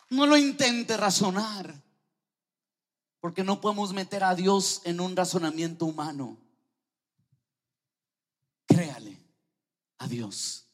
No 0.10 0.26
lo 0.26 0.38
intente 0.38 0.96
razonar, 0.96 1.76
porque 3.20 3.44
no 3.44 3.60
podemos 3.60 3.92
meter 3.92 4.24
a 4.24 4.34
Dios 4.34 4.80
en 4.86 5.02
un 5.02 5.14
razonamiento 5.14 5.86
humano. 5.86 6.38
Créale 8.66 9.20
a 9.98 10.08
Dios. 10.08 10.69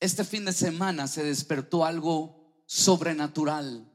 Este 0.00 0.24
fin 0.24 0.46
de 0.46 0.54
semana 0.54 1.06
se 1.06 1.22
despertó 1.22 1.84
algo 1.84 2.64
sobrenatural 2.64 3.86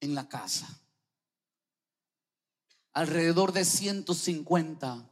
en 0.00 0.14
la 0.14 0.28
casa. 0.28 0.68
Alrededor 2.92 3.52
de 3.52 3.64
150 3.64 5.10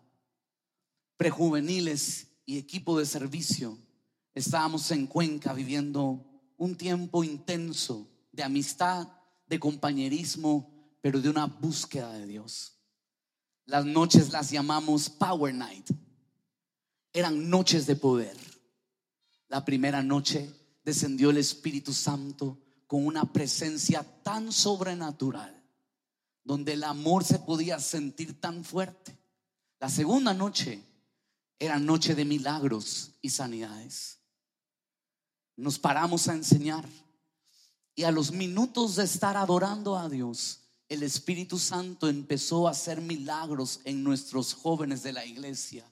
prejuveniles 1.16 2.29
y 2.44 2.59
equipo 2.59 2.98
de 2.98 3.07
servicio 3.07 3.79
estábamos 4.35 4.90
en 4.90 5.07
Cuenca 5.07 5.55
viviendo 5.55 6.27
un 6.59 6.77
tiempo 6.77 7.25
intenso 7.25 8.07
de 8.33 8.42
amistad, 8.42 9.09
de 9.46 9.59
compañerismo, 9.59 10.98
pero 11.01 11.22
de 11.22 11.31
una 11.31 11.46
búsqueda 11.46 12.12
de 12.12 12.27
Dios. 12.27 12.79
Las 13.64 13.87
noches 13.87 14.31
las 14.31 14.51
llamamos 14.51 15.09
Power 15.09 15.55
Night. 15.55 15.88
Eran 17.14 17.48
noches 17.48 17.87
de 17.87 17.96
poder 17.96 18.51
la 19.52 19.66
primera 19.66 20.02
noche 20.02 20.50
descendió 20.82 21.28
el 21.28 21.36
Espíritu 21.36 21.92
Santo 21.92 22.58
con 22.86 23.06
una 23.06 23.34
presencia 23.34 24.02
tan 24.22 24.50
sobrenatural, 24.50 25.62
donde 26.42 26.72
el 26.72 26.82
amor 26.84 27.22
se 27.22 27.38
podía 27.38 27.78
sentir 27.78 28.40
tan 28.40 28.64
fuerte. 28.64 29.14
La 29.78 29.90
segunda 29.90 30.32
noche 30.32 30.82
era 31.58 31.78
noche 31.78 32.14
de 32.14 32.24
milagros 32.24 33.10
y 33.20 33.28
sanidades. 33.28 34.20
Nos 35.56 35.78
paramos 35.78 36.28
a 36.28 36.32
enseñar 36.32 36.88
y 37.94 38.04
a 38.04 38.10
los 38.10 38.32
minutos 38.32 38.96
de 38.96 39.04
estar 39.04 39.36
adorando 39.36 39.98
a 39.98 40.08
Dios, 40.08 40.60
el 40.88 41.02
Espíritu 41.02 41.58
Santo 41.58 42.08
empezó 42.08 42.68
a 42.68 42.70
hacer 42.70 43.02
milagros 43.02 43.80
en 43.84 44.02
nuestros 44.02 44.54
jóvenes 44.54 45.02
de 45.02 45.12
la 45.12 45.26
iglesia, 45.26 45.86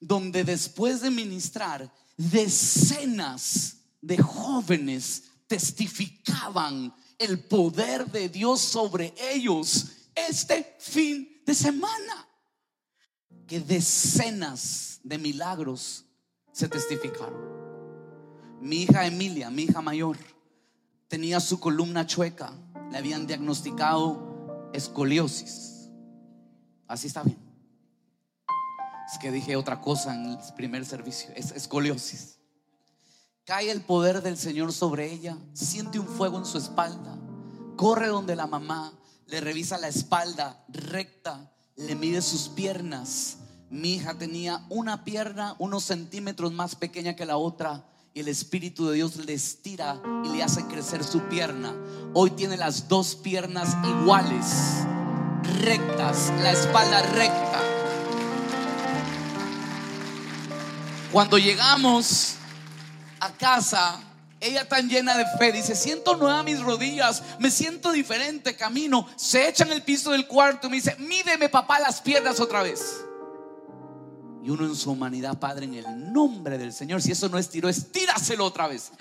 donde 0.00 0.44
después 0.44 1.00
de 1.00 1.10
ministrar 1.10 1.92
decenas 2.16 3.78
de 4.00 4.18
jóvenes 4.18 5.24
testificaban 5.46 6.94
el 7.18 7.44
poder 7.44 8.10
de 8.10 8.28
Dios 8.28 8.60
sobre 8.60 9.14
ellos 9.32 9.88
este 10.14 10.76
fin 10.78 11.42
de 11.46 11.54
semana. 11.54 12.28
Que 13.46 13.60
decenas 13.60 15.00
de 15.04 15.18
milagros 15.18 16.04
se 16.52 16.68
testificaron. 16.68 17.56
Mi 18.60 18.82
hija 18.82 19.06
Emilia, 19.06 19.50
mi 19.50 19.64
hija 19.64 19.80
mayor, 19.80 20.16
tenía 21.08 21.38
su 21.38 21.60
columna 21.60 22.06
chueca. 22.06 22.52
Le 22.90 22.98
habían 22.98 23.26
diagnosticado 23.26 24.70
escoliosis. 24.72 25.90
Así 26.88 27.06
está 27.06 27.22
bien. 27.22 27.45
Es 29.10 29.18
que 29.18 29.30
dije 29.30 29.56
otra 29.56 29.80
cosa 29.80 30.14
en 30.14 30.26
el 30.26 30.38
primer 30.56 30.84
servicio. 30.84 31.30
Es 31.36 31.52
escoliosis. 31.52 32.38
Cae 33.44 33.70
el 33.70 33.82
poder 33.82 34.22
del 34.22 34.36
Señor 34.36 34.72
sobre 34.72 35.12
ella. 35.12 35.38
Siente 35.52 36.00
un 36.00 36.08
fuego 36.08 36.38
en 36.38 36.44
su 36.44 36.58
espalda. 36.58 37.16
Corre 37.76 38.08
donde 38.08 38.34
la 38.34 38.48
mamá. 38.48 38.92
Le 39.26 39.40
revisa 39.40 39.78
la 39.78 39.86
espalda 39.86 40.64
recta. 40.68 41.52
Le 41.76 41.94
mide 41.94 42.20
sus 42.20 42.48
piernas. 42.48 43.36
Mi 43.70 43.94
hija 43.94 44.18
tenía 44.18 44.64
una 44.68 45.04
pierna 45.04 45.54
unos 45.58 45.84
centímetros 45.84 46.52
más 46.52 46.74
pequeña 46.74 47.14
que 47.14 47.26
la 47.26 47.36
otra. 47.36 47.84
Y 48.12 48.20
el 48.20 48.28
Espíritu 48.28 48.88
de 48.88 48.96
Dios 48.96 49.16
le 49.16 49.34
estira 49.34 50.00
y 50.24 50.28
le 50.30 50.42
hace 50.42 50.64
crecer 50.66 51.04
su 51.04 51.20
pierna. 51.28 51.74
Hoy 52.14 52.30
tiene 52.30 52.56
las 52.56 52.88
dos 52.88 53.14
piernas 53.14 53.76
iguales. 53.86 54.84
Rectas. 55.60 56.32
La 56.42 56.50
espalda 56.50 57.02
recta 57.02 57.65
Cuando 61.12 61.38
llegamos 61.38 62.34
a 63.20 63.32
casa, 63.32 64.00
ella 64.40 64.68
tan 64.68 64.88
llena 64.88 65.16
de 65.16 65.24
fe 65.38 65.52
dice, 65.52 65.74
siento 65.74 66.16
nueva 66.16 66.42
mis 66.42 66.60
rodillas, 66.60 67.22
me 67.38 67.50
siento 67.50 67.92
diferente, 67.92 68.56
camino. 68.56 69.08
Se 69.16 69.48
echa 69.48 69.64
en 69.64 69.72
el 69.72 69.82
piso 69.82 70.10
del 70.10 70.26
cuarto 70.26 70.66
y 70.66 70.70
me 70.70 70.76
dice, 70.76 70.96
mídeme 70.98 71.48
papá 71.48 71.78
las 71.78 72.00
piernas 72.00 72.40
otra 72.40 72.62
vez. 72.62 73.04
Y 74.42 74.50
uno 74.50 74.66
en 74.66 74.76
su 74.76 74.92
humanidad, 74.92 75.38
Padre, 75.38 75.64
en 75.64 75.74
el 75.74 76.12
nombre 76.12 76.58
del 76.58 76.72
Señor. 76.72 77.02
Si 77.02 77.10
eso 77.12 77.28
no 77.28 77.38
es 77.38 77.48
tiro, 77.48 77.68
estíraselo 77.68 78.44
otra 78.44 78.68
vez. 78.68 78.92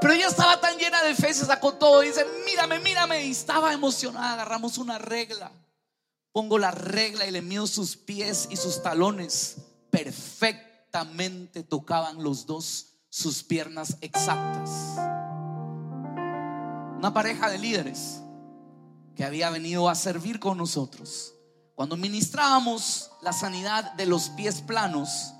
Pero 0.00 0.12
ella 0.12 0.26
estaba 0.26 0.60
tan 0.60 0.76
llena 0.76 1.02
de 1.02 1.14
fe, 1.14 1.32
se 1.32 1.46
sacó 1.46 1.74
todo 1.74 2.02
y 2.02 2.08
dice, 2.08 2.26
mírame, 2.44 2.80
mírame. 2.80 3.24
Y 3.24 3.30
estaba 3.30 3.72
emocionada, 3.72 4.34
agarramos 4.34 4.76
una 4.76 4.98
regla. 4.98 5.50
Pongo 6.32 6.58
la 6.58 6.70
regla 6.70 7.26
y 7.26 7.30
le 7.30 7.42
mido 7.42 7.66
sus 7.66 7.96
pies 7.96 8.48
y 8.50 8.56
sus 8.56 8.82
talones. 8.82 9.56
Perfectamente 9.92 11.62
tocaban 11.62 12.22
los 12.22 12.46
dos 12.46 12.94
sus 13.10 13.42
piernas 13.42 13.98
exactas. 14.00 14.70
Una 16.96 17.12
pareja 17.12 17.50
de 17.50 17.58
líderes 17.58 18.22
que 19.14 19.22
había 19.22 19.50
venido 19.50 19.90
a 19.90 19.94
servir 19.94 20.40
con 20.40 20.56
nosotros. 20.56 21.34
Cuando 21.74 21.98
ministrábamos 21.98 23.10
la 23.20 23.34
sanidad 23.34 23.92
de 23.92 24.06
los 24.06 24.30
pies 24.30 24.62
planos, 24.62 25.34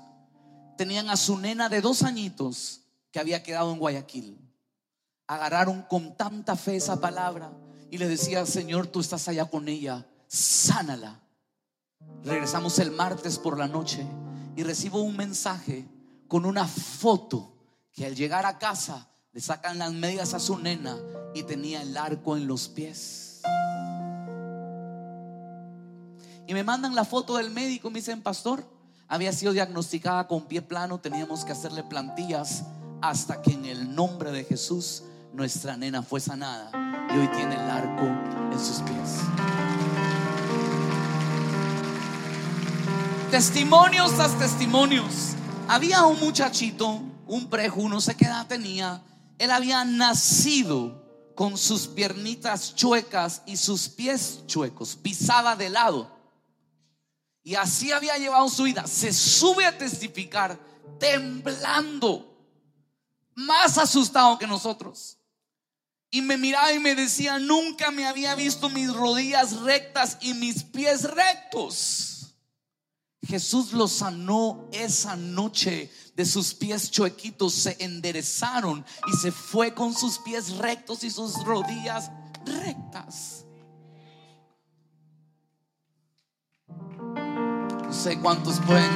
tenían 0.77 1.09
a 1.09 1.17
su 1.17 1.39
nena 1.39 1.67
de 1.67 1.81
dos 1.81 2.03
añitos 2.03 2.81
que 3.11 3.19
había 3.19 3.41
quedado 3.41 3.73
en 3.73 3.79
Guayaquil. 3.79 4.39
Agarraron 5.25 5.81
con 5.81 6.15
tanta 6.15 6.55
fe 6.55 6.75
esa 6.75 7.01
palabra 7.01 7.51
y 7.89 7.97
le 7.97 8.07
decía, 8.07 8.45
Señor, 8.45 8.85
tú 8.85 8.99
estás 8.99 9.27
allá 9.27 9.45
con 9.45 9.67
ella, 9.67 10.05
sánala. 10.27 11.21
Regresamos 12.23 12.77
el 12.77 12.91
martes 12.91 13.39
por 13.39 13.57
la 13.57 13.67
noche 13.67 14.05
y 14.55 14.63
recibo 14.63 15.01
un 15.01 15.15
mensaje 15.15 15.87
con 16.27 16.45
una 16.45 16.67
foto 16.67 17.53
que 17.91 18.05
al 18.05 18.15
llegar 18.15 18.45
a 18.45 18.57
casa 18.57 19.07
le 19.31 19.41
sacan 19.41 19.79
las 19.79 19.91
medias 19.93 20.33
a 20.33 20.39
su 20.39 20.57
nena 20.57 20.97
y 21.33 21.43
tenía 21.43 21.81
el 21.81 21.95
arco 21.97 22.37
en 22.37 22.47
los 22.47 22.67
pies. 22.67 23.41
Y 26.45 26.53
me 26.53 26.63
mandan 26.63 26.93
la 26.93 27.05
foto 27.05 27.37
del 27.37 27.49
médico, 27.49 27.89
me 27.89 27.99
dicen, 27.99 28.21
pastor, 28.21 28.67
había 29.07 29.31
sido 29.31 29.53
diagnosticada 29.53 30.27
con 30.27 30.47
pie 30.47 30.61
plano, 30.61 30.99
teníamos 30.99 31.45
que 31.45 31.51
hacerle 31.51 31.83
plantillas 31.83 32.63
hasta 33.01 33.41
que 33.41 33.51
en 33.51 33.65
el 33.65 33.95
nombre 33.95 34.31
de 34.31 34.43
Jesús 34.43 35.03
nuestra 35.33 35.77
nena 35.77 36.03
fue 36.03 36.19
sanada 36.19 36.69
y 37.13 37.17
hoy 37.17 37.27
tiene 37.29 37.55
el 37.55 37.69
arco 37.69 38.05
en 38.51 38.59
sus 38.59 38.81
pies. 38.81 39.72
Testimonios 43.33 44.13
tras 44.13 44.37
testimonios. 44.37 45.31
Había 45.67 46.03
un 46.03 46.19
muchachito, 46.19 47.01
un 47.25 47.49
preju, 47.49 47.89
no 47.89 47.99
sé 47.99 48.15
qué 48.15 48.25
edad 48.25 48.45
tenía. 48.45 49.01
Él 49.39 49.49
había 49.49 49.83
nacido 49.83 51.33
con 51.33 51.57
sus 51.57 51.87
piernitas 51.87 52.75
chuecas 52.75 53.41
y 53.47 53.57
sus 53.57 53.89
pies 53.89 54.43
chuecos, 54.45 54.95
pisaba 54.95 55.55
de 55.55 55.71
lado. 55.71 56.15
Y 57.41 57.55
así 57.55 57.91
había 57.91 58.19
llevado 58.19 58.47
su 58.49 58.65
vida. 58.65 58.85
Se 58.85 59.11
sube 59.11 59.65
a 59.65 59.79
testificar 59.79 60.59
temblando, 60.99 62.37
más 63.33 63.79
asustado 63.79 64.37
que 64.37 64.45
nosotros. 64.45 65.17
Y 66.11 66.21
me 66.21 66.37
miraba 66.37 66.71
y 66.71 66.77
me 66.77 66.93
decía, 66.93 67.39
nunca 67.39 67.89
me 67.89 68.05
había 68.05 68.35
visto 68.35 68.69
mis 68.69 68.93
rodillas 68.93 69.59
rectas 69.61 70.19
y 70.21 70.35
mis 70.35 70.61
pies 70.61 71.05
rectos. 71.05 72.12
Jesús 73.25 73.71
lo 73.71 73.87
sanó 73.87 74.67
esa 74.73 75.15
noche 75.15 75.89
de 76.15 76.25
sus 76.25 76.53
pies 76.53 76.91
chuequitos, 76.91 77.53
se 77.53 77.77
enderezaron 77.79 78.85
y 79.07 79.17
se 79.17 79.31
fue 79.31 79.73
con 79.73 79.95
sus 79.95 80.19
pies 80.19 80.57
rectos 80.57 81.03
y 81.03 81.09
sus 81.09 81.43
rodillas 81.45 82.11
rectas. 82.45 83.45
No 86.67 87.93
sé 87.93 88.19
cuántos 88.19 88.59
pueden 88.59 88.91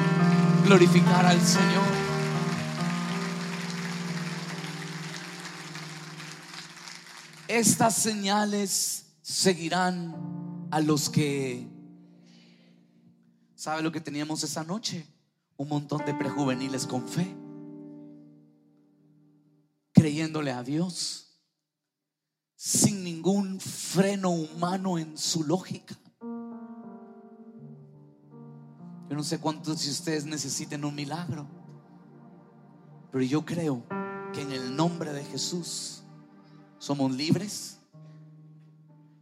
glorificar 0.66 1.26
al 1.26 1.42
Señor. 1.42 1.86
Estas 7.48 7.96
señales 7.96 9.06
seguirán 9.22 10.68
a 10.70 10.82
los 10.82 11.10
que 11.10 11.77
¿Sabe 13.68 13.84
lo 13.84 13.92
que 13.92 14.00
teníamos 14.00 14.42
esa 14.44 14.64
noche? 14.64 15.06
Un 15.58 15.68
montón 15.68 16.06
de 16.06 16.14
prejuveniles 16.14 16.88
con 16.88 17.06
fe, 17.06 17.36
creyéndole 19.92 20.54
a 20.54 20.64
Dios, 20.64 21.38
sin 22.56 23.04
ningún 23.04 23.60
freno 23.60 24.30
humano 24.30 24.98
en 24.98 25.18
su 25.18 25.44
lógica. 25.44 26.00
Yo 29.10 29.18
no 29.18 29.24
sé 29.26 29.38
cuántos 29.38 29.84
de 29.84 29.92
ustedes 29.92 30.26
necesiten 30.26 30.86
un 30.86 30.96
milagro, 30.96 31.46
pero 33.12 33.22
yo 33.26 33.44
creo 33.44 33.84
que 34.32 34.44
en 34.44 34.54
el 34.54 34.78
nombre 34.78 35.12
de 35.12 35.26
Jesús 35.26 36.04
somos 36.80 37.12
libres, 37.12 37.80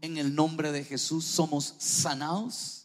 en 0.01 0.17
el 0.17 0.35
nombre 0.35 0.71
de 0.71 0.83
Jesús 0.83 1.25
somos 1.25 1.73
sanados 1.79 2.84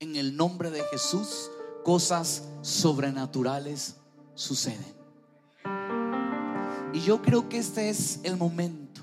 en 0.00 0.14
el 0.16 0.36
nombre 0.36 0.70
de 0.70 0.82
Jesús, 0.84 1.50
cosas 1.84 2.44
sobrenaturales 2.62 3.96
suceden. 4.34 4.96
Y 6.92 7.00
yo 7.00 7.20
creo 7.20 7.48
que 7.48 7.58
este 7.58 7.90
es 7.90 8.20
el 8.22 8.36
momento 8.36 9.02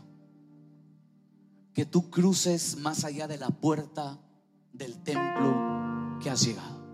que 1.74 1.86
tú 1.86 2.10
cruces 2.10 2.78
más 2.78 3.04
allá 3.04 3.28
de 3.28 3.38
la 3.38 3.50
puerta 3.50 4.18
del 4.72 4.98
templo 5.04 6.18
que 6.22 6.30
has 6.30 6.42
llegado. 6.42 6.86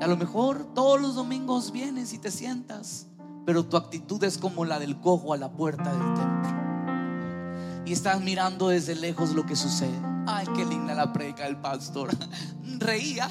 a 0.00 0.06
lo 0.08 0.16
mejor 0.16 0.64
todos 0.74 1.00
los 1.00 1.14
domingos 1.14 1.70
vienes 1.70 2.12
y 2.12 2.18
te 2.18 2.32
sientas, 2.32 3.06
pero 3.46 3.64
tu 3.64 3.76
actitud 3.76 4.22
es 4.24 4.36
como 4.36 4.64
la 4.64 4.80
del 4.80 5.00
cojo 5.00 5.32
a 5.32 5.36
la 5.36 5.52
puerta 5.52 5.92
del 5.92 6.14
templo. 6.14 7.82
Y 7.86 7.92
estás 7.92 8.20
mirando 8.20 8.68
desde 8.68 8.96
lejos 8.96 9.30
lo 9.30 9.46
que 9.46 9.54
sucede. 9.54 10.11
Ay, 10.26 10.46
qué 10.54 10.64
linda 10.64 10.94
la 10.94 11.12
predica 11.12 11.44
del 11.44 11.56
pastor. 11.56 12.10
Reía. 12.78 13.28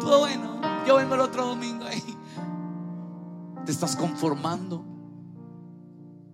Todo 0.00 0.20
bueno. 0.20 0.60
Yo 0.86 0.96
vengo 0.96 1.14
el 1.14 1.20
otro 1.20 1.46
domingo 1.46 1.84
ahí. 1.84 2.02
Te 3.64 3.72
estás 3.72 3.96
conformando 3.96 4.84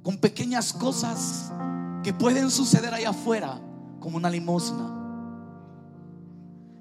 con 0.02 0.18
pequeñas 0.18 0.72
cosas 0.72 1.52
que 2.02 2.12
pueden 2.12 2.50
suceder 2.50 2.94
allá 2.94 3.10
afuera, 3.10 3.60
como 4.00 4.16
una 4.16 4.30
limosna. 4.30 4.96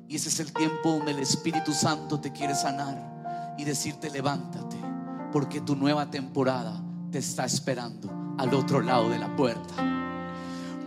Y 0.08 0.16
ese 0.16 0.30
es 0.30 0.40
el 0.40 0.54
tiempo 0.54 0.94
donde 0.94 1.12
el 1.12 1.20
Espíritu 1.20 1.74
Santo 1.74 2.20
te 2.20 2.32
quiere 2.32 2.56
sanar 2.56 3.56
y 3.58 3.64
decirte 3.64 4.10
levántate, 4.10 4.78
porque 5.32 5.62
tu 5.62 5.76
nueva 5.76 6.10
temporada 6.10 6.82
te 7.12 7.20
está 7.20 7.46
esperando 7.46 8.10
al 8.38 8.54
otro 8.54 8.82
lado 8.82 9.10
de 9.10 9.20
la 9.20 9.36
puerta. 9.36 9.74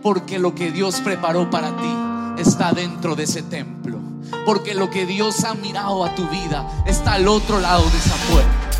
Porque 0.01 0.39
lo 0.39 0.53
que 0.53 0.71
Dios 0.71 0.99
preparó 0.99 1.49
para 1.49 1.77
ti 1.77 2.12
está 2.37 2.71
dentro 2.71 3.15
de 3.15 3.23
ese 3.23 3.43
templo. 3.43 3.99
Porque 4.45 4.73
lo 4.73 4.89
que 4.89 5.05
Dios 5.05 5.43
ha 5.43 5.53
mirado 5.53 6.03
a 6.03 6.15
tu 6.15 6.27
vida 6.27 6.67
está 6.85 7.13
al 7.13 7.27
otro 7.27 7.59
lado 7.59 7.83
de 7.89 7.97
esa 7.97 8.15
puerta. 8.31 8.73